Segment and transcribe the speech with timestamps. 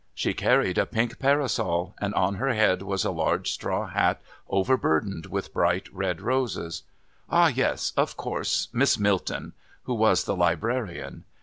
[0.15, 5.27] She carried a pink parasol, and on her head was a large straw hat overburdened
[5.27, 6.81] with bright red roses.
[7.29, 7.93] Ah, yes!
[7.95, 8.67] Of course!
[8.73, 9.53] Miss Milton
[9.83, 11.23] who was the Librarian.